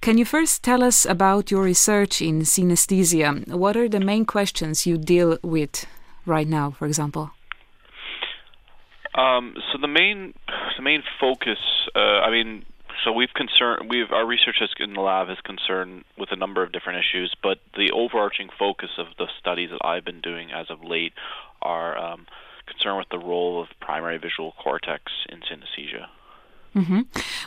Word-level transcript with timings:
Can 0.00 0.18
you 0.18 0.24
first 0.24 0.62
tell 0.62 0.82
us 0.82 1.06
about 1.06 1.50
your 1.50 1.62
research 1.62 2.20
in 2.22 2.42
synesthesia? 2.42 3.48
What 3.48 3.76
are 3.76 3.88
the 3.88 4.00
main 4.00 4.24
questions 4.24 4.86
you 4.86 4.98
deal 4.98 5.38
with 5.42 5.86
right 6.26 6.46
now, 6.46 6.70
for 6.70 6.86
example? 6.86 7.30
Um, 9.14 9.54
so 9.72 9.78
the 9.80 9.88
main 9.88 10.34
the 10.76 10.82
main 10.82 11.02
focus, 11.18 11.58
uh, 11.94 12.20
I 12.20 12.30
mean, 12.30 12.66
so 13.02 13.12
we've 13.12 13.32
concerned 13.34 13.88
we've 13.88 14.12
our 14.12 14.26
research 14.26 14.56
in 14.78 14.92
the 14.92 15.00
lab 15.00 15.30
is 15.30 15.38
concerned 15.44 16.04
with 16.18 16.32
a 16.32 16.36
number 16.36 16.62
of 16.62 16.72
different 16.72 16.98
issues, 16.98 17.34
but 17.42 17.58
the 17.76 17.90
overarching 17.92 18.48
focus 18.58 18.90
of 18.98 19.06
the 19.18 19.26
studies 19.40 19.70
that 19.70 19.84
I've 19.84 20.04
been 20.04 20.20
doing 20.20 20.50
as 20.52 20.70
of 20.70 20.84
late 20.84 21.14
are 21.62 21.96
um, 21.96 22.26
concerned 22.66 22.98
with 22.98 23.08
the 23.08 23.18
role 23.18 23.62
of 23.62 23.68
primary 23.80 24.18
visual 24.18 24.52
cortex 24.62 25.04
in 25.28 25.40
synesthesia. 25.40 26.06
Mm-hmm. 26.76 27.00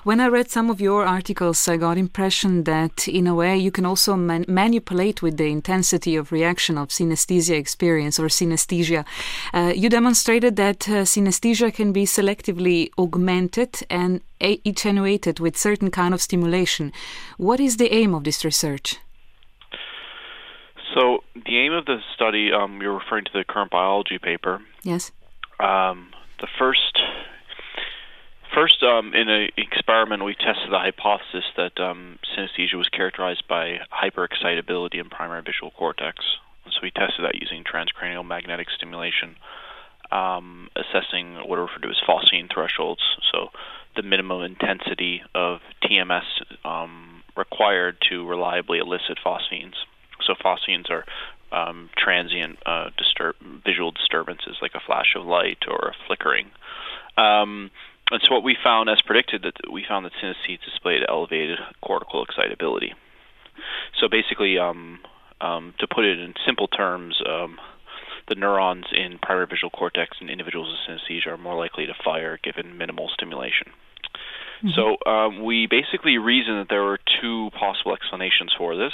When 0.03 0.19
I 0.19 0.27
read 0.27 0.49
some 0.49 0.71
of 0.71 0.81
your 0.81 1.05
articles, 1.05 1.67
I 1.67 1.77
got 1.77 1.99
impression 1.99 2.63
that 2.63 3.07
in 3.07 3.27
a 3.27 3.35
way 3.35 3.55
you 3.57 3.69
can 3.69 3.85
also 3.85 4.15
man- 4.15 4.45
manipulate 4.47 5.21
with 5.21 5.37
the 5.37 5.45
intensity 5.45 6.15
of 6.15 6.31
reaction 6.31 6.79
of 6.79 6.87
synesthesia 6.87 7.55
experience 7.55 8.19
or 8.19 8.27
synesthesia. 8.27 9.05
Uh, 9.53 9.71
you 9.75 9.87
demonstrated 9.87 10.55
that 10.55 10.89
uh, 10.89 11.05
synesthesia 11.05 11.71
can 11.71 11.93
be 11.93 12.05
selectively 12.05 12.89
augmented 12.97 13.81
and 13.89 14.21
a- 14.41 14.59
attenuated 14.65 15.39
with 15.39 15.55
certain 15.55 15.91
kind 15.91 16.15
of 16.15 16.21
stimulation. 16.21 16.91
What 17.37 17.59
is 17.59 17.77
the 17.77 17.93
aim 17.93 18.15
of 18.15 18.23
this 18.23 18.43
research? 18.43 18.97
So 20.95 21.23
the 21.35 21.59
aim 21.59 21.73
of 21.73 21.85
the 21.85 21.99
study, 22.15 22.51
um, 22.51 22.81
you're 22.81 22.97
referring 22.97 23.25
to 23.25 23.31
the 23.31 23.43
current 23.43 23.69
biology 23.69 24.17
paper. 24.17 24.59
Yes. 24.81 25.11
Um, 25.59 26.09
the 26.39 26.47
first 26.57 26.81
First, 28.59 28.83
um, 28.83 29.13
in 29.13 29.29
an 29.29 29.51
experiment, 29.55 30.25
we 30.25 30.35
tested 30.35 30.69
the 30.69 30.79
hypothesis 30.79 31.45
that 31.55 31.79
um, 31.79 32.19
synesthesia 32.35 32.73
was 32.73 32.89
characterized 32.89 33.47
by 33.47 33.79
hyperexcitability 33.89 34.95
in 34.95 35.07
primary 35.07 35.43
visual 35.43 35.71
cortex. 35.71 36.25
So 36.65 36.79
we 36.83 36.91
tested 36.91 37.23
that 37.23 37.35
using 37.39 37.63
transcranial 37.63 38.27
magnetic 38.27 38.67
stimulation, 38.75 39.37
um, 40.11 40.67
assessing 40.75 41.35
what 41.47 41.57
are 41.57 41.61
referred 41.61 41.83
to 41.83 41.89
as 41.89 42.01
phosphene 42.05 42.53
thresholds. 42.53 43.01
So 43.31 43.47
the 43.95 44.03
minimum 44.03 44.41
intensity 44.41 45.21
of 45.33 45.61
TMS 45.81 46.25
um, 46.65 47.23
required 47.37 47.95
to 48.09 48.27
reliably 48.27 48.79
elicit 48.79 49.19
phosphenes. 49.25 49.75
So 50.27 50.33
phosphenes 50.33 50.89
are 50.89 51.05
um, 51.53 51.89
transient 51.97 52.59
uh, 52.65 52.89
disturb- 52.97 53.37
visual 53.65 53.91
disturbances 53.91 54.57
like 54.61 54.75
a 54.75 54.81
flash 54.85 55.15
of 55.15 55.25
light 55.25 55.59
or 55.65 55.93
a 55.93 56.07
flickering. 56.07 56.47
Um, 57.17 57.71
and 58.11 58.21
so 58.21 58.33
what 58.33 58.43
we 58.43 58.57
found, 58.63 58.89
as 58.89 59.01
predicted, 59.01 59.43
that 59.43 59.71
we 59.71 59.85
found 59.87 60.05
that 60.05 60.13
synesthetes 60.21 60.63
displayed 60.65 61.03
elevated 61.07 61.59
cortical 61.81 62.23
excitability. 62.23 62.93
So 63.99 64.07
basically, 64.07 64.57
um, 64.57 64.99
um, 65.41 65.73
to 65.79 65.87
put 65.87 66.05
it 66.05 66.19
in 66.19 66.33
simple 66.45 66.67
terms, 66.67 67.21
um, 67.27 67.59
the 68.27 68.35
neurons 68.35 68.85
in 68.91 69.17
primary 69.19 69.47
visual 69.47 69.69
cortex 69.69 70.17
in 70.21 70.29
individuals 70.29 70.69
with 70.69 70.99
synesthesia 70.99 71.27
are 71.27 71.37
more 71.37 71.57
likely 71.57 71.85
to 71.87 71.93
fire 72.03 72.39
given 72.43 72.77
minimal 72.77 73.09
stimulation. 73.13 73.67
Mm-hmm. 74.63 74.69
So 74.75 75.09
um, 75.09 75.43
we 75.43 75.67
basically 75.67 76.17
reasoned 76.17 76.59
that 76.59 76.67
there 76.69 76.83
were 76.83 76.99
two 77.21 77.49
possible 77.57 77.93
explanations 77.93 78.53
for 78.57 78.75
this. 78.75 78.93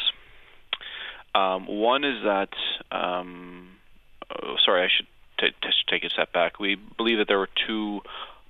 Um, 1.33 1.67
one 1.67 2.03
is 2.03 2.23
that, 2.23 2.49
um, 2.91 3.71
oh, 4.31 4.55
sorry, 4.63 4.83
I 4.83 4.87
should 4.95 5.07
t- 5.39 5.55
t- 5.61 5.69
take 5.89 6.03
a 6.03 6.09
step 6.09 6.31
back. 6.31 6.59
We 6.59 6.77
believe 6.97 7.17
that 7.17 7.27
there 7.27 7.39
were 7.39 7.49
two 7.67 8.01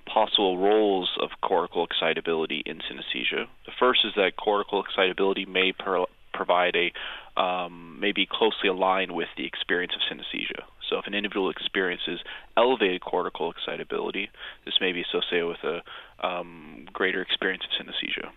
possible 0.06 0.58
roles 0.58 1.10
of 1.20 1.30
cortical 1.42 1.84
excitability 1.84 2.62
in 2.64 2.78
synesthesia. 2.78 3.46
The 3.66 3.72
first 3.78 4.00
is 4.04 4.12
that 4.16 4.36
cortical 4.36 4.82
excitability 4.82 5.44
may 5.44 5.72
per- 5.72 6.06
provide 6.32 6.76
a 6.76 6.92
um, 7.40 7.98
may 8.00 8.12
be 8.12 8.26
closely 8.30 8.68
aligned 8.70 9.12
with 9.12 9.28
the 9.36 9.44
experience 9.44 9.92
of 9.94 10.00
synesthesia. 10.00 10.62
So, 10.88 10.98
if 10.98 11.06
an 11.06 11.14
individual 11.14 11.50
experiences 11.50 12.20
elevated 12.56 13.02
cortical 13.02 13.50
excitability, 13.50 14.30
this 14.64 14.74
may 14.80 14.92
be 14.92 15.02
associated 15.02 15.46
with 15.46 15.64
a 15.64 16.26
um, 16.26 16.86
greater 16.92 17.20
experience 17.20 17.64
of 17.64 17.86
synesthesia. 17.86 18.30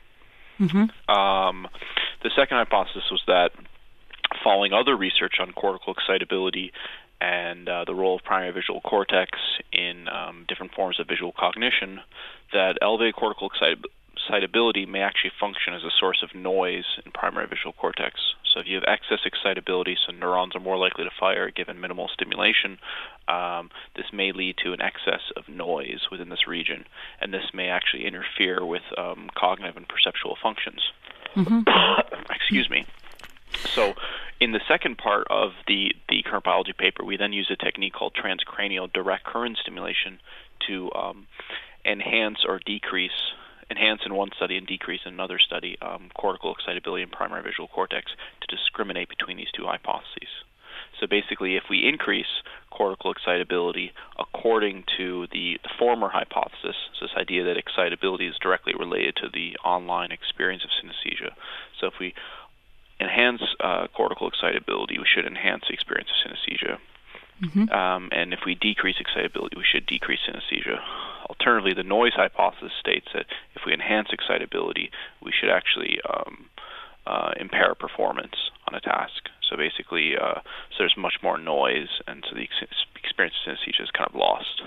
Mm-hmm. 0.60 1.12
Um, 1.12 1.68
the 2.24 2.32
second 2.36 2.58
hypothesis 2.58 3.04
was 3.12 3.22
that 3.28 3.52
following 4.44 4.74
other 4.74 4.96
research 4.96 5.36
on 5.40 5.54
cortical 5.54 5.94
excitability 5.94 6.72
and 7.22 7.68
uh, 7.68 7.86
the 7.86 7.94
role 7.94 8.16
of 8.16 8.24
primary 8.24 8.52
visual 8.52 8.82
cortex 8.82 9.38
in 9.74 10.08
um, 10.08 10.46
different 10.48 10.74
forms 10.74 11.00
of 11.00 11.08
visual 11.08 11.34
cognition, 11.38 12.00
that 12.54 12.78
elevated 12.82 13.16
cortical 13.16 13.50
excitability 14.16 14.86
may 14.86 15.02
actually 15.02 15.32
function 15.40 15.74
as 15.74 15.84
a 15.84 15.92
source 16.00 16.24
of 16.24 16.34
noise 16.34 16.86
in 17.06 17.12
primary 17.12 17.48
visual 17.48 17.74
cortex. 17.74 18.20
So 18.54 18.60
if 18.60 18.68
you 18.68 18.76
have 18.76 18.84
excess 18.88 19.20
excitability, 19.26 19.98
so 20.06 20.12
neurons 20.12 20.56
are 20.56 20.60
more 20.60 20.78
likely 20.78 21.04
to 21.04 21.12
fire 21.20 21.52
given 21.52 21.80
minimal 21.80 22.10
stimulation, 22.14 22.80
um, 23.28 23.70
this 23.96 24.08
may 24.12 24.32
lead 24.32 24.56
to 24.64 24.74
an 24.74 24.82
excess 24.82 25.22
of 25.36 25.48
noise 25.48 26.08
within 26.12 26.30
this 26.30 26.48
region, 26.48 26.86
and 27.22 27.34
this 27.34 27.54
may 27.54 27.68
actually 27.68 28.06
interfere 28.06 28.66
with 28.66 28.84
um, 28.98 29.30
cognitive 29.36 29.78
and 29.78 29.88
perceptual 29.88 30.38
functions. 30.42 30.82
Mm-hmm. 31.36 31.62
Excuse 32.34 32.70
me. 32.70 32.86
So, 33.74 33.94
in 34.40 34.52
the 34.54 34.62
second 34.68 34.98
part 34.98 35.28
of 35.30 35.52
the, 35.68 35.94
the 36.08 36.24
current 36.24 36.46
biology 36.46 36.74
paper, 36.78 37.04
we 37.04 37.18
then 37.18 37.34
use 37.34 37.52
a 37.52 37.64
technique 37.64 37.94
called 37.94 38.16
transcranial 38.16 38.92
direct 38.92 39.26
current 39.26 39.58
stimulation 39.62 40.20
to 40.68 40.90
um, 40.94 41.28
enhance 41.86 42.40
or 42.48 42.60
decrease, 42.66 43.36
enhance 43.70 44.02
in 44.06 44.14
one 44.14 44.30
study 44.36 44.58
and 44.58 44.66
decrease 44.66 45.02
in 45.06 45.14
another 45.14 45.40
study, 45.40 45.78
um, 45.82 46.10
cortical 46.16 46.54
excitability 46.54 47.04
in 47.04 47.10
primary 47.10 47.44
visual 47.44 47.68
cortex 47.68 48.12
to 48.42 48.56
discriminate 48.56 49.10
between 49.10 49.38
these 49.38 49.52
two 49.54 49.66
hypotheses. 49.66 50.30
So 51.00 51.08
basically, 51.08 51.56
if 51.56 51.64
we 51.70 51.88
increase 51.88 52.44
cortical 52.72 53.12
excitability 53.12 53.92
according 54.18 54.84
to 54.98 55.28
the, 55.32 55.60
the, 55.64 55.70
former 55.78 56.10
hypothesis, 56.10 56.76
so 56.98 57.06
this 57.06 57.16
idea 57.18 57.44
that 57.46 57.58
excitability 57.58 58.28
is 58.28 58.36
directly 58.42 58.74
related 58.78 59.16
to 59.18 59.28
the 59.32 59.56
online 59.64 60.12
experience 60.12 60.64
of 60.64 60.70
synesthesia. 60.72 61.32
So 61.80 61.88
if 61.88 61.94
we 62.00 62.14
enhance 63.00 63.42
uh, 63.60 63.88
cortical 63.96 64.28
excitability, 64.28 64.98
we 64.98 65.06
should 65.06 65.26
enhance 65.26 65.64
the 65.68 65.74
experience 65.74 66.10
of 66.10 66.32
synesthesia. 66.32 66.78
Mm-hmm. 67.42 67.70
Um, 67.72 68.10
and 68.12 68.34
if 68.34 68.42
we 68.46 68.56
decrease 68.56 68.98
excitability, 69.00 69.56
we 69.56 69.64
should 69.64 69.86
decrease 69.86 70.20
synesthesia. 70.28 70.80
Alternatively, 71.30 71.74
the 71.74 71.88
noise 71.88 72.14
hypothesis 72.14 72.72
states 72.80 73.08
that 73.14 73.26
if 73.56 73.62
we 73.66 73.74
enhance 73.74 74.10
excitability, 74.12 74.92
we 75.24 75.32
should 75.32 75.50
actually 75.50 76.00
um, 76.10 76.50
uh, 77.08 77.32
impair 77.40 77.76
performance 77.76 78.36
on 78.68 78.76
a 78.76 78.82
task. 78.82 79.30
So 79.50 79.56
basically, 79.56 80.16
uh, 80.18 80.42
so 80.72 80.80
there's 80.80 80.98
much 80.98 81.16
more 81.24 81.38
noise, 81.38 81.90
and 82.08 82.26
so 82.28 82.36
the 82.36 82.44
ex- 82.44 82.86
experience 83.02 83.36
of 83.46 83.54
synesthesia 83.54 83.84
is 83.84 83.92
kind 83.92 84.10
of 84.10 84.16
lost. 84.16 84.62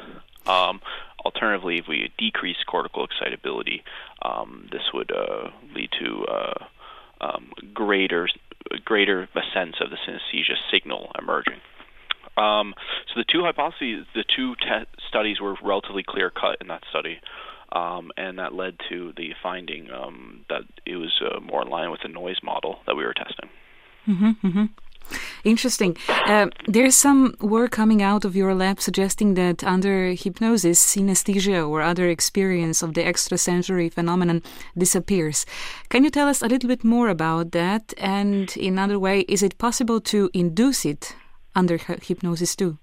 Um, 0.47 0.81
alternatively, 1.25 1.79
if 1.79 1.87
we 1.89 2.11
decrease 2.19 2.57
cortical 2.67 3.05
excitability, 3.07 3.83
um, 4.23 4.69
this 4.73 4.83
would 4.95 5.13
uh, 5.13 5.51
lead 5.75 5.91
to 6.01 6.25
uh, 6.25 6.65
um, 7.23 7.53
greater 7.73 8.29
greater 8.85 9.23
a 9.23 9.41
sense 9.55 9.77
of 9.81 9.91
the 9.91 9.97
synesthesia 9.97 10.57
signal 10.71 11.11
emerging. 11.19 11.61
Um, 12.37 12.75
so 13.09 13.21
the 13.21 13.25
two 13.31 13.43
hypotheses, 13.43 14.07
the 14.15 14.25
two 14.25 14.55
te- 14.57 14.89
studies 15.09 15.41
were 15.41 15.57
relatively 15.63 16.03
clear 16.03 16.31
cut 16.31 16.59
in 16.61 16.69
that 16.69 16.83
study, 16.89 17.21
um, 17.73 18.11
and 18.17 18.39
that 18.39 18.55
led 18.55 18.77
to 18.89 19.13
the 19.17 19.31
finding 19.43 19.91
um, 19.91 20.45
that 20.49 20.63
it 20.87 20.97
was 20.97 21.13
uh, 21.21 21.41
more 21.41 21.63
in 21.63 21.69
line 21.69 21.91
with 21.91 22.01
the 22.03 22.09
noise 22.09 22.39
model 22.43 22.79
that 22.87 22.97
we 22.97 23.05
were 23.05 23.15
testing. 23.15 23.51
Mm-hmm, 24.09 24.47
mm-hmm. 24.47 24.65
Interesting. 25.45 25.97
Uh, 26.09 26.47
there's 26.67 26.97
some 26.97 27.35
work 27.41 27.73
coming 27.73 28.03
out 28.03 28.25
of 28.25 28.37
your 28.37 28.55
lab 28.55 28.81
suggesting 28.81 29.35
that 29.35 29.65
under 29.65 30.13
hypnosis, 30.13 30.85
synesthesia 30.85 31.69
or 31.69 31.83
other 31.83 32.09
experience 32.09 32.83
of 32.83 32.95
the 32.95 33.05
extrasensory 33.05 33.89
phenomenon 33.89 34.43
disappears. 34.77 35.45
Can 35.89 36.05
you 36.05 36.11
tell 36.11 36.29
us 36.29 36.43
a 36.43 36.47
little 36.47 36.69
bit 36.69 36.85
more 36.85 37.09
about 37.09 37.53
that? 37.53 37.93
And 37.99 38.57
in 38.57 38.79
other 38.79 38.99
way, 38.99 39.21
is 39.21 39.43
it 39.43 39.59
possible 39.59 40.01
to 40.03 40.31
induce 40.33 40.85
it 40.85 41.15
under 41.55 41.77
hypnosis 41.79 42.55
too? 42.57 42.79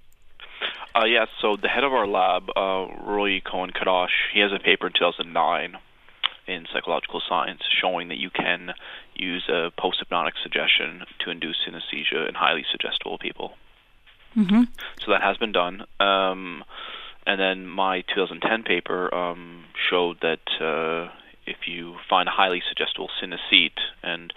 Uh, 0.95 1.05
yes. 1.05 1.27
So 1.41 1.55
the 1.61 1.69
head 1.69 1.83
of 1.83 1.93
our 1.93 2.07
lab, 2.07 2.49
uh, 2.55 2.87
Roy 3.05 3.41
Cohen 3.41 3.71
Kadosh, 3.71 4.15
he 4.33 4.39
has 4.41 4.51
a 4.51 4.59
paper 4.59 4.87
in 4.87 4.93
2009 4.93 5.77
in 6.49 6.65
psychological 6.73 7.21
science 7.27 7.61
showing 7.81 8.09
that 8.09 8.17
you 8.17 8.29
can 8.29 8.71
use 9.15 9.47
a 9.49 9.71
post 9.77 9.99
hypnotic 9.99 10.33
suggestion 10.41 11.03
to 11.19 11.29
induce 11.29 11.57
synesthesia 11.67 12.27
in 12.27 12.35
highly 12.35 12.65
suggestible 12.71 13.17
people. 13.17 13.53
Mm-hmm. 14.35 14.63
So 15.03 15.11
that 15.11 15.21
has 15.21 15.37
been 15.37 15.51
done. 15.51 15.85
Um, 15.99 16.63
and 17.25 17.39
then 17.39 17.67
my 17.67 18.01
2010 18.01 18.63
paper 18.63 19.13
um, 19.13 19.65
showed 19.89 20.17
that 20.21 20.39
uh, 20.59 21.11
if 21.45 21.67
you 21.67 21.95
find 22.09 22.29
a 22.29 22.31
highly 22.31 22.61
suggestible 22.69 23.09
synesthete, 23.21 23.79
and 24.03 24.33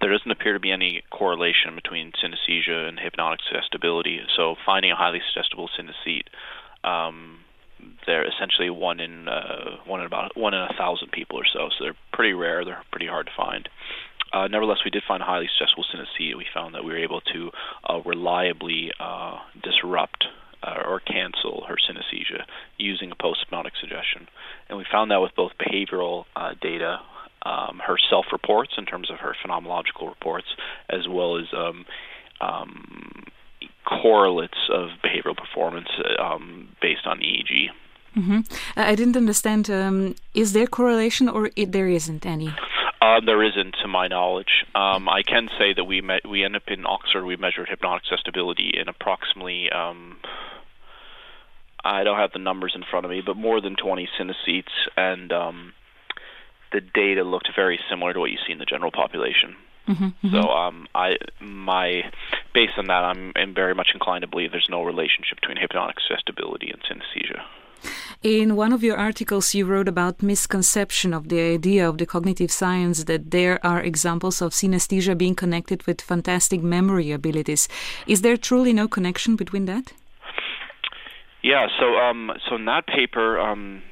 there 0.00 0.10
doesn't 0.10 0.30
appear 0.30 0.52
to 0.52 0.60
be 0.60 0.72
any 0.72 1.02
correlation 1.10 1.74
between 1.74 2.12
synesthesia 2.12 2.88
and 2.88 2.98
hypnotic 2.98 3.40
suggestibility, 3.48 4.20
so 4.36 4.56
finding 4.64 4.90
a 4.90 4.96
highly 4.96 5.20
suggestible 5.32 5.68
synesthete 5.78 6.26
um, 6.84 7.38
they're 8.06 8.26
essentially 8.26 8.70
one 8.70 9.00
in 9.00 9.28
uh, 9.28 9.76
one 9.86 10.00
in 10.00 10.06
about 10.06 10.36
one 10.36 10.54
in 10.54 10.60
a 10.60 10.74
thousand 10.78 11.12
people 11.12 11.38
or 11.38 11.46
so. 11.52 11.68
So 11.76 11.84
they're 11.84 11.96
pretty 12.12 12.32
rare. 12.32 12.64
They're 12.64 12.82
pretty 12.90 13.06
hard 13.06 13.26
to 13.26 13.32
find. 13.36 13.68
Uh, 14.32 14.48
nevertheless, 14.48 14.78
we 14.84 14.90
did 14.90 15.02
find 15.06 15.22
a 15.22 15.26
highly 15.26 15.48
suggestible 15.56 15.84
synesthesia. 15.84 16.36
We 16.36 16.46
found 16.52 16.74
that 16.74 16.84
we 16.84 16.92
were 16.92 16.98
able 16.98 17.20
to 17.32 17.50
uh, 17.88 18.00
reliably 18.04 18.90
uh, 18.98 19.38
disrupt 19.62 20.24
uh, 20.62 20.82
or 20.84 21.00
cancel 21.00 21.64
her 21.68 21.76
synesthesia 21.76 22.42
using 22.76 23.12
a 23.12 23.14
post-hypnotic 23.14 23.74
suggestion. 23.80 24.26
And 24.68 24.78
we 24.78 24.84
found 24.90 25.10
that 25.10 25.18
with 25.18 25.32
both 25.36 25.52
behavioral 25.58 26.24
uh, 26.34 26.54
data, 26.60 26.98
um, 27.44 27.80
her 27.86 27.96
self-reports 28.10 28.72
in 28.76 28.84
terms 28.84 29.10
of 29.10 29.18
her 29.18 29.34
phenomenological 29.44 30.08
reports, 30.08 30.48
as 30.90 31.06
well 31.08 31.38
as 31.38 31.44
um, 31.56 31.84
um, 32.40 33.24
correlates 33.86 34.58
of 34.70 34.88
behavioral 35.04 35.36
performance 35.36 35.88
um, 36.18 36.68
based 36.82 37.06
on 37.06 37.20
EEG. 37.20 37.68
Mm-hmm. 38.16 38.40
I 38.76 38.94
didn't 38.94 39.16
understand. 39.16 39.70
Um, 39.70 40.14
is 40.34 40.52
there 40.52 40.66
correlation 40.66 41.28
or 41.28 41.50
it, 41.54 41.72
there 41.72 41.88
isn't 41.88 42.24
any? 42.24 42.54
Uh, 43.00 43.20
there 43.24 43.42
isn't, 43.42 43.76
to 43.82 43.88
my 43.88 44.08
knowledge. 44.08 44.64
Um, 44.74 45.08
I 45.08 45.22
can 45.22 45.48
say 45.58 45.74
that 45.74 45.84
we 45.84 46.00
met, 46.00 46.26
we 46.26 46.44
end 46.44 46.56
up 46.56 46.62
in 46.68 46.86
Oxford. 46.86 47.24
We 47.24 47.36
measured 47.36 47.68
hypnotic 47.68 48.04
suggestibility 48.04 48.72
in 48.80 48.88
approximately. 48.88 49.70
Um, 49.70 50.16
I 51.84 52.04
don't 52.04 52.18
have 52.18 52.32
the 52.32 52.38
numbers 52.38 52.72
in 52.74 52.82
front 52.90 53.04
of 53.04 53.10
me, 53.10 53.22
but 53.24 53.36
more 53.36 53.60
than 53.60 53.76
20 53.76 54.08
synesthetes, 54.18 54.72
and 54.96 55.30
um, 55.30 55.72
the 56.72 56.80
data 56.80 57.22
looked 57.22 57.50
very 57.54 57.78
similar 57.88 58.12
to 58.12 58.18
what 58.18 58.30
you 58.30 58.38
see 58.46 58.52
in 58.52 58.58
the 58.58 58.64
general 58.64 58.90
population. 58.90 59.56
Mm-hmm, 59.86 60.04
mm-hmm. 60.04 60.30
So, 60.32 60.48
um, 60.48 60.88
I 60.94 61.16
my 61.40 62.10
based 62.52 62.72
on 62.76 62.86
that, 62.86 63.04
I'm, 63.04 63.32
I'm 63.36 63.54
very 63.54 63.74
much 63.74 63.90
inclined 63.94 64.22
to 64.22 64.26
believe 64.26 64.50
there's 64.50 64.66
no 64.68 64.82
relationship 64.82 65.40
between 65.40 65.58
hypnotic 65.58 65.96
suggestibility 66.00 66.72
and 66.72 66.82
synesthesia. 66.82 67.42
In 68.22 68.56
one 68.56 68.72
of 68.72 68.82
your 68.82 68.96
articles, 68.96 69.54
you 69.54 69.66
wrote 69.66 69.88
about 69.88 70.22
misconception 70.22 71.14
of 71.14 71.28
the 71.28 71.40
idea 71.40 71.88
of 71.88 71.98
the 71.98 72.06
cognitive 72.06 72.50
science 72.50 73.04
that 73.04 73.30
there 73.30 73.64
are 73.64 73.80
examples 73.80 74.42
of 74.42 74.52
synesthesia 74.52 75.16
being 75.16 75.34
connected 75.34 75.86
with 75.86 76.00
fantastic 76.00 76.62
memory 76.62 77.12
abilities. 77.12 77.68
Is 78.06 78.22
there 78.22 78.36
truly 78.36 78.72
no 78.72 78.88
connection 78.88 79.36
between 79.36 79.66
that? 79.66 79.92
Yeah. 81.42 81.68
So, 81.78 81.96
um, 81.96 82.32
so 82.48 82.56
in 82.56 82.64
that 82.64 82.86
paper, 82.86 83.38
um, 83.38 83.82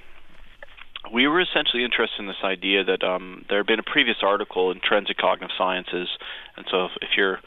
we 1.12 1.28
were 1.28 1.40
essentially 1.40 1.84
interested 1.84 2.20
in 2.20 2.26
this 2.26 2.42
idea 2.42 2.82
that 2.84 3.04
um, 3.04 3.44
there 3.48 3.58
had 3.58 3.66
been 3.66 3.78
a 3.78 3.84
previous 3.84 4.16
article 4.22 4.70
in 4.72 4.80
Trends 4.80 5.08
in 5.08 5.16
Cognitive 5.20 5.54
Sciences, 5.56 6.08
and 6.56 6.66
so 6.70 6.86
if, 6.86 6.92
if 7.02 7.08
you're 7.16 7.38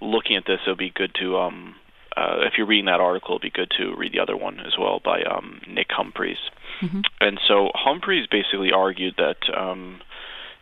looking 0.00 0.36
at 0.36 0.44
this, 0.46 0.60
it 0.66 0.68
would 0.68 0.78
be 0.78 0.92
good 0.94 1.14
to 1.20 1.38
um, 1.38 1.74
uh, 2.18 2.40
if 2.46 2.54
you're 2.56 2.66
reading 2.66 2.86
that 2.86 3.00
article, 3.00 3.36
it'd 3.36 3.42
be 3.42 3.50
good 3.50 3.70
to 3.78 3.94
read 3.96 4.12
the 4.12 4.20
other 4.20 4.36
one 4.36 4.58
as 4.60 4.76
well 4.78 5.00
by 5.02 5.22
um, 5.22 5.60
Nick 5.68 5.88
Humphreys. 5.90 6.38
Mm-hmm. 6.80 7.00
And 7.20 7.38
so 7.46 7.70
Humphreys 7.74 8.26
basically 8.26 8.72
argued 8.72 9.14
that 9.18 9.38
um, 9.56 10.00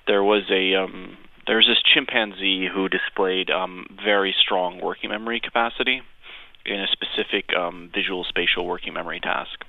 there 0.07 0.23
was 0.23 0.43
a 0.51 0.75
um, 0.75 1.17
there's 1.47 1.67
this 1.67 1.83
chimpanzee 1.83 2.69
who 2.73 2.89
displayed 2.89 3.51
um, 3.51 3.87
very 4.05 4.35
strong 4.39 4.81
working 4.81 5.11
memory 5.11 5.41
capacity 5.41 6.03
in 6.67 6.81
a 6.81 6.87
specific 6.89 7.55
um, 7.57 7.91
visual 7.95 8.25
spatial 8.25 8.67
working 8.67 8.93
memory 8.93 9.21
task. 9.21 9.65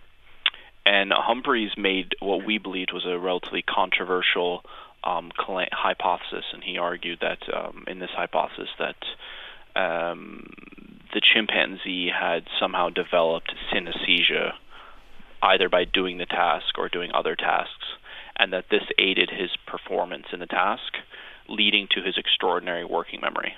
And 0.85 1.11
Humphreys 1.13 1.71
made 1.77 2.15
what 2.19 2.45
we 2.45 2.57
believed 2.57 2.93
was 2.93 3.05
a 3.05 3.19
relatively 3.19 3.61
controversial 3.61 4.63
um, 5.03 5.31
hypothesis, 5.37 6.45
and 6.53 6.63
he 6.63 6.77
argued 6.77 7.19
that 7.21 7.39
um, 7.53 7.83
in 7.87 7.99
this 7.99 8.09
hypothesis 8.15 8.69
that 8.79 8.95
um, 9.75 10.47
the 11.13 11.21
chimpanzee 11.21 12.09
had 12.09 12.43
somehow 12.59 12.89
developed 12.89 13.53
synesthesia 13.73 14.53
either 15.41 15.69
by 15.69 15.85
doing 15.85 16.17
the 16.17 16.25
task 16.25 16.77
or 16.77 16.89
doing 16.89 17.11
other 17.13 17.35
tasks, 17.35 17.85
and 18.37 18.53
that 18.53 18.65
this 18.69 18.83
aided 18.97 19.29
his 19.29 19.49
performance 19.65 20.25
in 20.33 20.39
the 20.39 20.45
task, 20.45 20.93
leading 21.47 21.87
to 21.91 22.01
his 22.01 22.17
extraordinary 22.17 22.83
working 22.83 23.21
memory. 23.21 23.53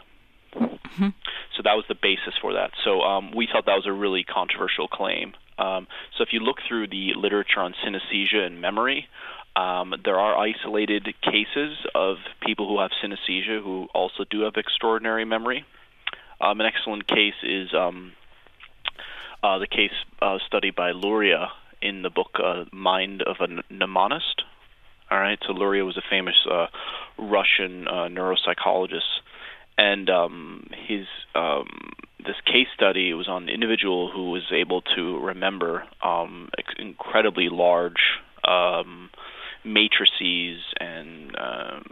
Mm-hmm. 0.56 1.10
So 1.56 1.64
that 1.64 1.74
was 1.74 1.86
the 1.88 1.96
basis 1.96 2.34
for 2.42 2.54
that. 2.54 2.72
So 2.84 3.02
um, 3.02 3.32
we 3.36 3.48
thought 3.52 3.66
that 3.66 3.76
was 3.76 3.88
a 3.88 3.94
really 3.94 4.24
controversial 4.24 4.88
claim. 4.88 5.34
Um, 5.58 5.88
so 6.18 6.24
if 6.24 6.30
you 6.32 6.40
look 6.40 6.58
through 6.68 6.88
the 6.88 7.14
literature 7.16 7.60
on 7.60 7.74
synesthesia 7.86 8.46
and 8.46 8.62
memory, 8.62 9.08
um, 9.56 9.94
there 10.06 10.18
are 10.18 10.38
isolated 10.38 11.08
cases 11.22 11.78
of 11.94 12.18
people 12.46 12.68
who 12.68 12.80
have 12.80 12.92
synesthesia 13.04 13.62
who 13.62 13.88
also 13.94 14.24
do 14.30 14.42
have 14.42 14.54
extraordinary 14.56 15.26
memory. 15.26 15.66
Um, 16.42 16.62
an 16.62 16.66
excellent 16.66 17.08
case 17.08 17.34
is 17.44 17.70
um, 17.74 18.14
uh, 19.44 19.60
the 19.60 19.68
case 19.68 19.92
uh, 20.22 20.38
studied 20.46 20.76
by 20.76 20.92
Luria 20.92 21.50
in 21.82 22.02
the 22.02 22.10
book 22.10 22.40
uh, 22.44 22.66
Mind 22.72 23.22
of 23.22 23.38
a 23.40 23.48
Mnemonist. 23.74 24.44
All 25.12 25.20
right, 25.20 25.40
so 25.46 25.54
Luria 25.54 25.84
was 25.84 25.98
a 25.98 26.04
famous 26.10 26.36
uh, 26.50 26.68
Russian 27.18 27.88
uh, 27.88 28.08
neuropsychologist, 28.10 29.22
and 29.78 30.10
um, 30.10 30.68
his 30.88 31.08
um, 31.36 31.68
this 32.26 32.36
case 32.46 32.68
study 32.76 33.14
was 33.14 33.28
on 33.28 33.44
an 33.44 33.50
individual 33.50 34.12
who 34.12 34.30
was 34.30 34.44
able 34.52 34.82
to 34.96 35.20
remember 35.20 35.84
um, 36.04 36.50
incredibly 36.78 37.50
large 37.50 38.20
um, 38.44 39.10
matrices 39.64 40.62
and 40.80 41.36
um, 41.40 41.84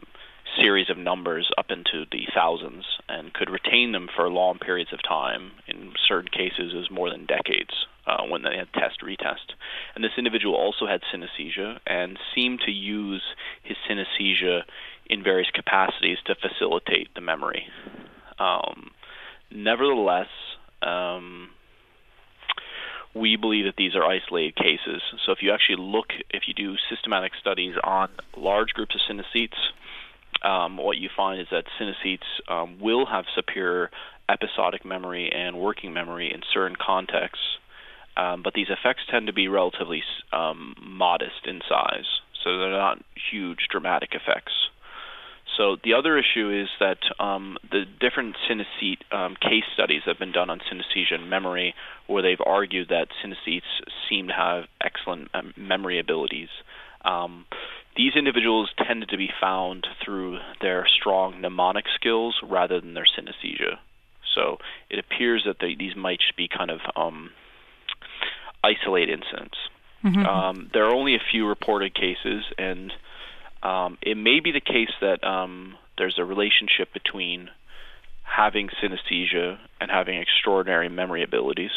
series 0.61 0.89
of 0.89 0.97
numbers 0.97 1.49
up 1.57 1.67
into 1.69 2.05
the 2.11 2.27
thousands 2.33 2.85
and 3.07 3.33
could 3.33 3.49
retain 3.49 3.91
them 3.91 4.07
for 4.15 4.29
long 4.29 4.59
periods 4.59 4.91
of 4.93 4.99
time. 5.07 5.51
In 5.67 5.93
certain 6.07 6.29
cases, 6.29 6.73
as 6.77 6.91
more 6.91 7.09
than 7.09 7.25
decades 7.25 7.87
uh, 8.07 8.23
when 8.23 8.43
they 8.43 8.57
had 8.57 8.71
test 8.73 9.01
retest. 9.01 9.53
And 9.95 10.03
this 10.03 10.11
individual 10.17 10.55
also 10.55 10.87
had 10.87 11.01
synesthesia 11.13 11.79
and 11.85 12.17
seemed 12.33 12.61
to 12.65 12.71
use 12.71 13.23
his 13.63 13.77
synesthesia 13.89 14.61
in 15.09 15.23
various 15.23 15.49
capacities 15.53 16.17
to 16.25 16.35
facilitate 16.35 17.13
the 17.15 17.21
memory. 17.21 17.67
Um, 18.39 18.91
nevertheless, 19.51 20.27
um, 20.81 21.49
we 23.13 23.35
believe 23.35 23.65
that 23.65 23.75
these 23.77 23.95
are 23.95 24.03
isolated 24.03 24.55
cases. 24.55 25.01
So 25.25 25.31
if 25.31 25.39
you 25.41 25.51
actually 25.51 25.77
look, 25.79 26.07
if 26.29 26.43
you 26.47 26.53
do 26.53 26.75
systematic 26.89 27.33
studies 27.39 27.75
on 27.83 28.09
large 28.35 28.69
groups 28.69 28.95
of 28.95 29.01
synesthetes, 29.09 29.57
um, 30.43 30.77
what 30.77 30.97
you 30.97 31.09
find 31.15 31.41
is 31.41 31.47
that 31.51 31.65
synesthetes 31.79 32.27
um, 32.47 32.79
will 32.79 33.05
have 33.05 33.25
superior 33.35 33.89
episodic 34.29 34.85
memory 34.85 35.31
and 35.33 35.57
working 35.57 35.93
memory 35.93 36.31
in 36.33 36.41
certain 36.53 36.75
contexts, 36.75 37.57
um, 38.15 38.41
but 38.43 38.53
these 38.53 38.67
effects 38.69 39.01
tend 39.09 39.27
to 39.27 39.33
be 39.33 39.47
relatively 39.47 40.03
um, 40.33 40.75
modest 40.81 41.45
in 41.45 41.61
size, 41.67 42.05
so 42.43 42.57
they're 42.57 42.71
not 42.71 43.01
huge 43.31 43.67
dramatic 43.69 44.09
effects. 44.13 44.53
So 45.57 45.75
the 45.83 45.93
other 45.93 46.19
issue 46.19 46.51
is 46.51 46.67
that 46.79 46.99
um, 47.19 47.57
the 47.71 47.85
different 47.99 48.35
synesthete 48.47 49.01
um, 49.11 49.35
case 49.41 49.63
studies 49.73 50.01
that 50.05 50.11
have 50.11 50.19
been 50.19 50.31
done 50.31 50.51
on 50.51 50.59
synesthesia 50.59 51.15
and 51.15 51.29
memory, 51.31 51.73
where 52.05 52.21
they've 52.21 52.37
argued 52.45 52.89
that 52.89 53.07
synesthetes 53.23 53.61
seem 54.07 54.27
to 54.27 54.33
have 54.33 54.65
excellent 54.83 55.29
memory 55.57 55.99
abilities. 55.99 56.49
These 57.97 58.15
individuals 58.15 58.69
tended 58.77 59.09
to 59.09 59.17
be 59.17 59.29
found 59.41 59.87
through 60.05 60.37
their 60.61 60.85
strong 60.87 61.41
mnemonic 61.41 61.85
skills 61.95 62.39
rather 62.43 62.79
than 62.79 62.93
their 62.93 63.05
synesthesia. 63.05 63.79
So 64.35 64.59
it 64.89 64.99
appears 64.99 65.43
that 65.47 65.57
they, 65.59 65.73
these 65.73 65.95
might 65.95 66.21
be 66.37 66.47
kind 66.47 66.69
of 66.69 66.79
um, 66.95 67.31
isolated 68.63 69.19
incidents. 69.19 69.57
Mm-hmm. 70.05 70.25
Um, 70.25 70.69
there 70.73 70.85
are 70.85 70.93
only 70.93 71.15
a 71.15 71.23
few 71.31 71.47
reported 71.47 71.95
cases, 71.95 72.43
and 72.59 72.93
um, 73.63 73.97
it 74.03 74.15
may 74.15 74.41
be 74.41 74.51
the 74.51 74.61
case 74.61 74.91
that 75.01 75.23
um, 75.23 75.75
there's 75.97 76.19
a 76.19 76.23
relationship 76.23 76.93
between 76.93 77.49
having 78.21 78.69
synesthesia 78.81 79.57
and 79.81 79.89
having 79.89 80.19
extraordinary 80.19 80.89
memory 80.89 81.23
abilities. 81.23 81.71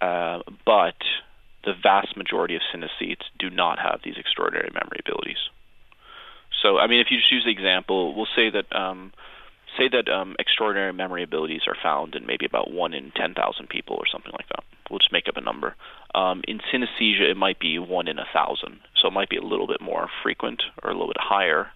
Uh, 0.00 0.40
but 0.66 0.96
the 1.64 1.74
vast 1.80 2.16
majority 2.16 2.56
of 2.56 2.62
synesthetes 2.74 3.24
do 3.38 3.50
not 3.50 3.78
have 3.78 4.00
these 4.04 4.16
extraordinary 4.16 4.70
memory 4.72 5.00
abilities. 5.04 5.38
So, 6.62 6.78
I 6.78 6.86
mean, 6.86 7.00
if 7.00 7.08
you 7.10 7.18
just 7.18 7.32
use 7.32 7.44
the 7.44 7.50
example, 7.50 8.14
we'll 8.14 8.28
say 8.34 8.50
that 8.50 8.74
um, 8.74 9.12
say 9.78 9.88
that 9.88 10.08
um, 10.08 10.36
extraordinary 10.38 10.92
memory 10.92 11.22
abilities 11.22 11.62
are 11.66 11.76
found 11.82 12.14
in 12.14 12.26
maybe 12.26 12.44
about 12.44 12.70
one 12.70 12.92
in 12.92 13.12
ten 13.14 13.34
thousand 13.34 13.68
people 13.68 13.96
or 13.96 14.06
something 14.10 14.32
like 14.32 14.48
that. 14.48 14.64
We'll 14.90 14.98
just 14.98 15.12
make 15.12 15.28
up 15.28 15.36
a 15.36 15.40
number. 15.40 15.76
Um, 16.14 16.42
in 16.48 16.60
synesthesia, 16.72 17.30
it 17.30 17.36
might 17.36 17.60
be 17.60 17.78
one 17.78 18.08
in 18.08 18.18
a 18.18 18.26
thousand, 18.32 18.80
so 19.00 19.08
it 19.08 19.12
might 19.12 19.30
be 19.30 19.36
a 19.36 19.42
little 19.42 19.68
bit 19.68 19.80
more 19.80 20.08
frequent 20.22 20.62
or 20.82 20.90
a 20.90 20.94
little 20.94 21.08
bit 21.08 21.20
higher. 21.20 21.68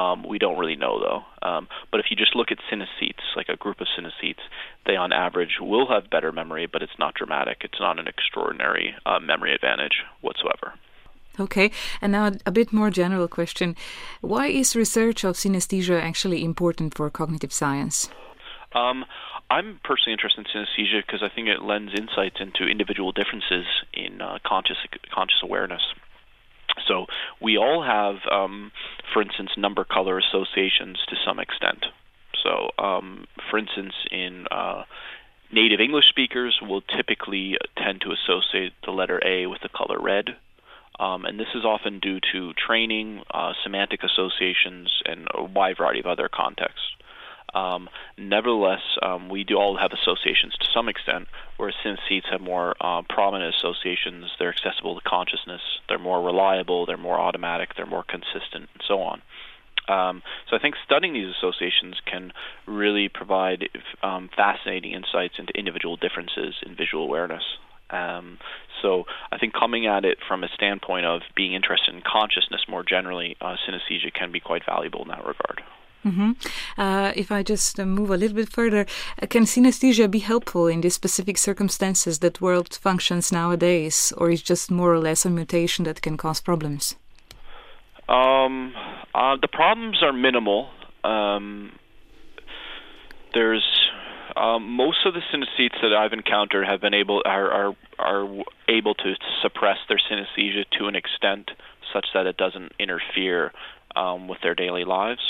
Um, 0.00 0.24
we 0.26 0.38
don't 0.38 0.58
really 0.58 0.76
know 0.76 0.98
though. 1.06 1.48
Um, 1.48 1.68
but 1.90 2.00
if 2.00 2.06
you 2.10 2.16
just 2.16 2.34
look 2.34 2.50
at 2.50 2.58
synesthetes, 2.70 3.24
like 3.36 3.48
a 3.48 3.56
group 3.56 3.80
of 3.80 3.88
synesthetes, 3.96 4.44
they 4.86 4.96
on 4.96 5.12
average 5.12 5.58
will 5.60 5.88
have 5.88 6.10
better 6.10 6.32
memory, 6.32 6.66
but 6.66 6.82
it's 6.82 6.98
not 6.98 7.14
dramatic. 7.14 7.58
It's 7.62 7.80
not 7.80 7.98
an 7.98 8.08
extraordinary 8.08 8.94
uh, 9.04 9.20
memory 9.20 9.54
advantage 9.54 9.96
whatsoever. 10.20 10.74
Okay, 11.38 11.70
and 12.02 12.12
now 12.12 12.32
a 12.44 12.52
bit 12.52 12.72
more 12.72 12.90
general 12.90 13.28
question. 13.28 13.76
Why 14.20 14.48
is 14.48 14.76
research 14.76 15.24
of 15.24 15.36
synesthesia 15.36 16.00
actually 16.00 16.44
important 16.44 16.94
for 16.94 17.08
cognitive 17.08 17.52
science? 17.52 18.10
Um, 18.72 19.04
I'm 19.48 19.80
personally 19.84 20.12
interested 20.12 20.46
in 20.46 20.46
synesthesia 20.52 21.04
because 21.06 21.22
I 21.22 21.28
think 21.34 21.48
it 21.48 21.62
lends 21.62 21.92
insights 21.96 22.36
into 22.40 22.70
individual 22.70 23.12
differences 23.12 23.66
in 23.92 24.20
uh, 24.20 24.38
conscious 24.44 24.76
conscious 25.12 25.40
awareness. 25.42 25.82
So 26.86 27.06
we 27.40 27.56
all 27.56 27.82
have, 27.82 28.16
um, 28.30 28.72
for 29.12 29.22
instance, 29.22 29.50
number 29.56 29.84
color 29.84 30.18
associations 30.18 30.98
to 31.08 31.16
some 31.24 31.38
extent. 31.38 31.84
So, 32.42 32.70
um, 32.78 33.26
for 33.50 33.58
instance, 33.58 33.94
in 34.10 34.46
uh, 34.50 34.84
native 35.52 35.80
English 35.80 36.08
speakers, 36.08 36.58
will 36.62 36.80
typically 36.82 37.56
tend 37.76 38.00
to 38.02 38.12
associate 38.12 38.72
the 38.84 38.92
letter 38.92 39.20
A 39.24 39.46
with 39.46 39.60
the 39.62 39.68
color 39.68 40.00
red. 40.00 40.36
Um, 40.98 41.24
and 41.24 41.40
this 41.40 41.48
is 41.54 41.64
often 41.64 41.98
due 41.98 42.20
to 42.32 42.52
training, 42.54 43.22
uh, 43.32 43.54
semantic 43.62 44.00
associations, 44.04 45.02
and 45.06 45.28
a 45.34 45.44
wide 45.44 45.78
variety 45.78 46.00
of 46.00 46.06
other 46.06 46.28
contexts. 46.28 46.94
Um, 47.54 47.88
nevertheless, 48.16 48.82
um, 49.02 49.28
we 49.28 49.44
do 49.44 49.56
all 49.56 49.76
have 49.76 49.92
associations 49.92 50.54
to 50.60 50.66
some 50.72 50.88
extent, 50.88 51.28
whereas 51.56 51.74
synesthetes 51.84 52.30
have 52.30 52.40
more 52.40 52.74
uh, 52.80 53.02
prominent 53.08 53.54
associations. 53.54 54.26
They're 54.38 54.50
accessible 54.52 54.94
to 54.94 55.08
consciousness. 55.08 55.60
They're 55.88 55.98
more 55.98 56.22
reliable. 56.22 56.86
They're 56.86 56.96
more 56.96 57.18
automatic. 57.18 57.70
They're 57.76 57.86
more 57.86 58.04
consistent, 58.04 58.68
and 58.72 58.82
so 58.86 59.00
on. 59.00 59.22
Um, 59.88 60.22
so 60.48 60.56
I 60.56 60.60
think 60.60 60.76
studying 60.84 61.14
these 61.14 61.34
associations 61.36 61.96
can 62.06 62.32
really 62.66 63.08
provide 63.08 63.68
um, 64.02 64.30
fascinating 64.36 64.92
insights 64.92 65.34
into 65.38 65.52
individual 65.58 65.96
differences 65.96 66.54
in 66.64 66.76
visual 66.76 67.04
awareness. 67.04 67.42
Um, 67.90 68.38
so 68.82 69.04
I 69.32 69.38
think 69.38 69.52
coming 69.52 69.86
at 69.86 70.04
it 70.04 70.18
from 70.26 70.44
a 70.44 70.48
standpoint 70.54 71.06
of 71.06 71.22
being 71.34 71.54
interested 71.54 71.92
in 71.92 72.02
consciousness 72.02 72.62
more 72.68 72.84
generally, 72.84 73.36
uh, 73.40 73.56
synesthesia 73.66 74.14
can 74.14 74.30
be 74.30 74.38
quite 74.38 74.62
valuable 74.64 75.02
in 75.02 75.08
that 75.08 75.26
regard. 75.26 75.62
Mm-hmm. 76.04 76.32
Uh, 76.80 77.12
if 77.14 77.30
I 77.30 77.42
just 77.42 77.78
uh, 77.78 77.84
move 77.84 78.10
a 78.10 78.16
little 78.16 78.36
bit 78.36 78.48
further, 78.48 78.86
uh, 79.22 79.26
can 79.26 79.44
synesthesia 79.44 80.10
be 80.10 80.20
helpful 80.20 80.66
in 80.66 80.80
the 80.80 80.90
specific 80.90 81.36
circumstances 81.36 82.20
that 82.20 82.40
world 82.40 82.74
functions 82.74 83.30
nowadays, 83.30 84.12
or 84.16 84.30
is 84.30 84.42
just 84.42 84.70
more 84.70 84.92
or 84.94 84.98
less 84.98 85.26
a 85.26 85.30
mutation 85.30 85.84
that 85.84 86.00
can 86.00 86.16
cause 86.16 86.40
problems? 86.40 86.96
Um, 88.08 88.74
uh, 89.14 89.36
the 89.40 89.48
problems 89.48 90.02
are 90.02 90.12
minimal. 90.12 90.70
Um, 91.04 91.72
there's 93.34 93.64
um, 94.36 94.70
most 94.70 95.04
of 95.04 95.14
the 95.14 95.20
synesthetes 95.32 95.80
that 95.82 95.92
I've 95.92 96.12
encountered 96.12 96.66
have 96.66 96.80
been 96.80 96.94
able 96.94 97.22
are, 97.24 97.50
are 97.50 97.76
are 97.98 98.44
able 98.68 98.94
to 98.94 99.14
suppress 99.42 99.78
their 99.88 99.98
synesthesia 99.98 100.64
to 100.78 100.86
an 100.86 100.96
extent 100.96 101.50
such 101.92 102.06
that 102.14 102.26
it 102.26 102.36
doesn't 102.36 102.72
interfere 102.78 103.52
um, 103.94 104.28
with 104.28 104.40
their 104.42 104.54
daily 104.54 104.84
lives. 104.84 105.20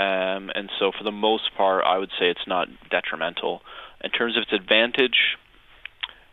Um, 0.00 0.50
and 0.54 0.70
so, 0.78 0.92
for 0.96 1.04
the 1.04 1.12
most 1.12 1.54
part, 1.54 1.84
I 1.84 1.98
would 1.98 2.08
say 2.18 2.30
it's 2.30 2.46
not 2.46 2.68
detrimental. 2.90 3.60
In 4.02 4.10
terms 4.10 4.34
of 4.34 4.44
its 4.44 4.52
advantage, 4.52 5.36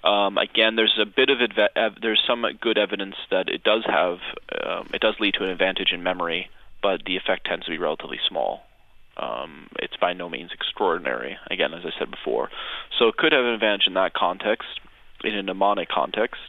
um, 0.06 0.38
again, 0.38 0.78
there's 0.78 0.98
a 1.02 1.06
bit 1.06 1.30
of 1.30 1.40
adva- 1.40 1.76
ev- 1.76 1.98
there's 2.02 2.24
some 2.26 2.46
good 2.62 2.78
evidence 2.78 3.16
that 3.30 3.50
it 3.50 3.66
does 3.66 3.84
have 3.86 4.20
um, 4.66 4.90
it 4.94 5.02
does 5.02 5.16
lead 5.20 5.34
to 5.34 5.44
an 5.44 5.50
advantage 5.50 5.92
in 5.92 6.02
memory, 6.02 6.50
but 6.82 7.02
the 7.06 7.18
effect 7.18 7.46
tends 7.46 7.66
to 7.66 7.72
be 7.72 7.78
relatively 7.78 8.20
small. 8.30 8.62
Um, 9.18 9.68
it's 9.80 9.98
by 10.00 10.14
no 10.14 10.30
means 10.30 10.52
extraordinary. 10.54 11.38
Again, 11.52 11.74
as 11.74 11.84
I 11.84 11.92
said 12.00 12.10
before, 12.10 12.50
so 12.98 13.10
it 13.10 13.18
could 13.18 13.34
have 13.34 13.44
an 13.44 13.52
advantage 13.52 13.88
in 13.88 13.96
that 13.96 14.14
context, 14.14 14.70
in 15.26 15.36
a 15.36 15.44
mnemonic 15.44 15.90
context. 15.90 16.40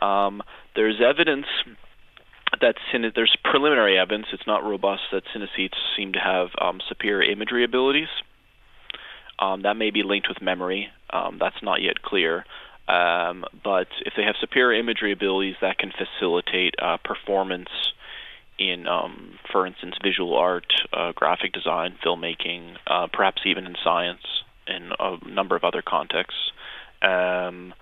Um, 0.00 0.42
there's 0.74 1.02
evidence 1.02 1.46
that 2.60 2.76
syne- 2.90 3.12
there's 3.14 3.36
preliminary 3.44 3.98
evidence, 3.98 4.26
it's 4.32 4.46
not 4.46 4.64
robust, 4.64 5.02
that 5.12 5.22
synesthetes 5.34 5.76
seem 5.96 6.12
to 6.12 6.18
have 6.18 6.48
um, 6.60 6.80
superior 6.88 7.30
imagery 7.30 7.64
abilities. 7.64 8.08
Um, 9.38 9.62
that 9.62 9.76
may 9.76 9.90
be 9.90 10.02
linked 10.02 10.28
with 10.28 10.40
memory. 10.40 10.88
Um, 11.10 11.38
that's 11.40 11.62
not 11.62 11.82
yet 11.82 12.02
clear. 12.02 12.44
Um, 12.86 13.44
but 13.64 13.88
if 14.04 14.12
they 14.16 14.22
have 14.24 14.34
superior 14.40 14.78
imagery 14.78 15.12
abilities, 15.12 15.56
that 15.60 15.78
can 15.78 15.90
facilitate 15.90 16.74
uh, 16.80 16.98
performance 17.02 17.70
in, 18.58 18.86
um, 18.86 19.38
for 19.50 19.66
instance, 19.66 19.96
visual 20.02 20.36
art, 20.36 20.72
uh, 20.92 21.12
graphic 21.12 21.52
design, 21.52 21.96
filmmaking, 22.04 22.76
uh, 22.86 23.08
perhaps 23.12 23.42
even 23.46 23.66
in 23.66 23.74
science, 23.82 24.20
in 24.66 24.90
a 24.98 25.16
number 25.28 25.56
of 25.56 25.64
other 25.64 25.82
contexts. 25.82 26.52
Um, 27.02 27.74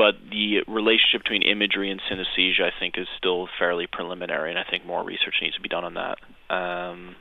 but 0.00 0.14
the 0.30 0.62
relationship 0.66 1.24
between 1.24 1.42
imagery 1.42 1.90
and 1.90 2.00
synesthesia, 2.08 2.62
I 2.62 2.72
think, 2.80 2.94
is 2.96 3.06
still 3.18 3.48
fairly 3.58 3.86
preliminary, 3.86 4.48
and 4.48 4.58
I 4.58 4.64
think 4.64 4.86
more 4.86 5.04
research 5.04 5.34
needs 5.42 5.56
to 5.56 5.60
be 5.60 5.68
done 5.68 5.84
on 5.84 5.94
that. 6.02 6.16
Um, 6.48 7.16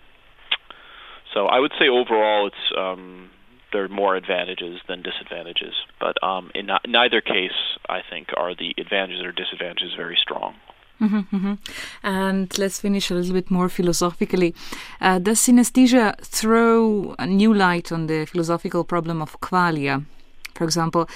so 1.34 1.48
I 1.48 1.60
would 1.60 1.74
say 1.78 1.90
overall, 1.90 2.48
it's 2.48 2.66
um, 2.78 3.32
there 3.74 3.84
are 3.84 3.90
more 3.90 4.16
advantages 4.16 4.80
than 4.88 5.02
disadvantages, 5.02 5.74
but 6.00 6.16
um, 6.24 6.52
in 6.56 6.70
neither 6.88 7.20
case, 7.20 7.60
I 7.90 8.00
think, 8.10 8.30
are 8.38 8.56
the 8.56 8.74
advantages 8.78 9.26
or 9.26 9.34
disadvantages 9.34 9.92
very 9.98 10.18
strong. 10.26 10.56
Mm-hmm, 11.02 11.36
mm-hmm. 11.36 11.56
And 12.02 12.58
let's 12.58 12.80
finish 12.80 13.12
a 13.12 13.16
little 13.16 13.34
bit 13.34 13.52
more 13.52 13.68
philosophically. 13.68 14.56
Uh, 15.02 15.20
does 15.20 15.40
synesthesia 15.42 16.18
throw 16.22 17.14
a 17.20 17.28
new 17.28 17.54
light 17.54 17.92
on 17.92 18.08
the 18.08 18.26
philosophical 18.26 18.86
problem 18.86 19.22
of 19.22 19.38
qualia? 19.42 20.06
For 20.60 20.66
example, 20.66 21.08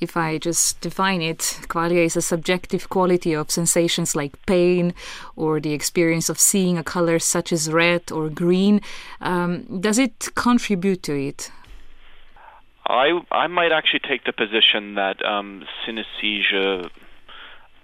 if 0.00 0.16
I 0.16 0.38
just 0.38 0.80
define 0.80 1.22
it, 1.22 1.40
qualia 1.66 2.04
is 2.04 2.16
a 2.16 2.22
subjective 2.22 2.88
quality 2.88 3.32
of 3.34 3.50
sensations 3.50 4.14
like 4.14 4.46
pain 4.46 4.94
or 5.34 5.58
the 5.58 5.72
experience 5.72 6.28
of 6.28 6.38
seeing 6.38 6.78
a 6.78 6.84
color 6.84 7.18
such 7.18 7.52
as 7.52 7.72
red 7.72 8.12
or 8.12 8.28
green. 8.28 8.80
Um, 9.20 9.80
does 9.80 9.98
it 9.98 10.28
contribute 10.36 11.02
to 11.02 11.14
it? 11.20 11.50
I 12.86 13.20
I 13.32 13.48
might 13.48 13.72
actually 13.72 14.04
take 14.08 14.22
the 14.22 14.32
position 14.32 14.94
that 14.94 15.16
um, 15.24 15.64
synesthesia 15.84 16.88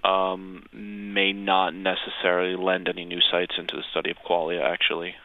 um, 0.04 0.66
may 0.72 1.32
not 1.32 1.74
necessarily 1.74 2.54
lend 2.54 2.88
any 2.88 3.04
new 3.04 3.20
sights 3.20 3.56
into 3.58 3.74
the 3.74 3.82
study 3.90 4.10
of 4.12 4.18
qualia. 4.18 4.62
Actually, 4.62 5.16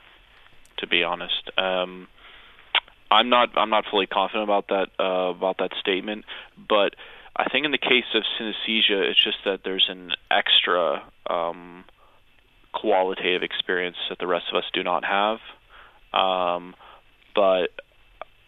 to 0.77 0.87
be 0.87 1.03
honest, 1.03 1.51
um, 1.55 2.07
I'm 3.13 3.29
not 3.29 3.49
I'm 3.57 3.69
not 3.69 3.85
fully 3.89 4.07
confident 4.07 4.43
about 4.43 4.67
that 4.69 4.87
uh, 4.99 5.29
about 5.29 5.57
that 5.59 5.71
statement, 5.79 6.25
but 6.57 6.95
I 7.35 7.49
think 7.49 7.65
in 7.65 7.71
the 7.71 7.77
case 7.77 8.05
of 8.13 8.23
synesthesia, 8.39 9.09
it's 9.09 9.23
just 9.23 9.37
that 9.45 9.61
there's 9.63 9.87
an 9.89 10.11
extra 10.29 11.03
um, 11.29 11.85
qualitative 12.73 13.43
experience 13.43 13.97
that 14.09 14.19
the 14.19 14.27
rest 14.27 14.45
of 14.51 14.57
us 14.57 14.65
do 14.73 14.83
not 14.83 15.03
have. 15.05 15.39
Um, 16.13 16.75
but 17.35 17.69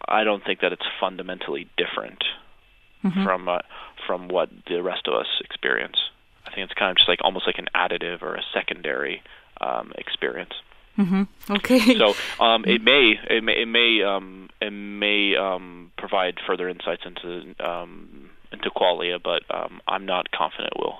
I 0.06 0.24
don't 0.24 0.44
think 0.44 0.60
that 0.60 0.72
it's 0.72 0.86
fundamentally 1.00 1.68
different 1.76 2.22
mm-hmm. 3.04 3.24
from 3.24 3.48
uh, 3.48 3.58
from 4.06 4.28
what 4.28 4.50
the 4.68 4.82
rest 4.82 5.08
of 5.08 5.14
us 5.14 5.26
experience. 5.40 5.96
I 6.46 6.54
think 6.54 6.70
it's 6.70 6.78
kind 6.78 6.90
of 6.90 6.96
just 6.96 7.08
like 7.08 7.20
almost 7.22 7.46
like 7.46 7.58
an 7.58 7.68
additive 7.74 8.22
or 8.22 8.34
a 8.36 8.42
secondary 8.54 9.22
um, 9.60 9.92
experience. 9.96 10.52
Mm-hmm. 10.98 11.52
Okay. 11.52 11.98
So 11.98 12.14
um, 12.40 12.64
it 12.64 12.82
may 12.82 13.18
it 13.28 13.44
may 13.44 13.62
it 13.62 13.66
may 13.66 14.02
um, 14.02 14.48
it 14.60 14.70
may 14.70 15.36
um, 15.36 15.92
provide 15.98 16.38
further 16.46 16.68
insights 16.68 17.02
into 17.04 17.54
um, 17.60 18.30
into 18.52 18.70
qualia, 18.70 19.22
but 19.22 19.42
um, 19.54 19.80
I'm 19.86 20.06
not 20.06 20.30
confident 20.30 20.72
it 20.74 20.80
will. 20.80 20.98